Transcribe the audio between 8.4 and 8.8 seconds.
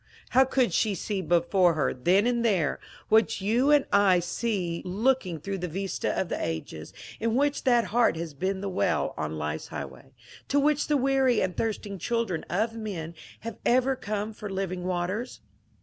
the